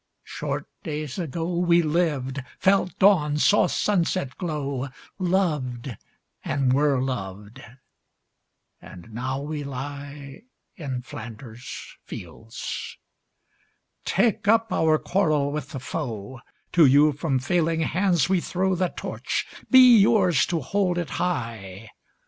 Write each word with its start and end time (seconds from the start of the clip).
Short 0.23 0.65
days 0.81 1.19
ago 1.19 1.57
We 1.59 1.83
lived, 1.83 2.41
felt 2.57 2.97
dawn, 2.97 3.37
saw 3.37 3.67
sunset 3.67 4.35
glow, 4.35 4.87
Loved, 5.19 5.95
and 6.43 6.73
were 6.73 6.99
loved, 6.99 7.61
and 8.81 9.13
now 9.13 9.41
we 9.41 9.63
lie 9.63 10.41
In 10.75 11.03
Flanders 11.03 11.97
fields. 12.03 12.97
Take 14.03 14.47
up 14.47 14.73
our 14.73 14.97
quarrel 14.97 15.51
with 15.51 15.69
the 15.69 15.79
foe: 15.79 16.39
To 16.71 16.87
you 16.87 17.11
from 17.11 17.37
failing 17.37 17.81
hands 17.81 18.27
we 18.27 18.41
throw 18.41 18.73
The 18.73 18.89
Torch: 18.89 19.45
be 19.69 19.99
yours 19.99 20.47
to 20.47 20.61
hold 20.61 20.97
it 20.97 21.11
high! 21.21 21.91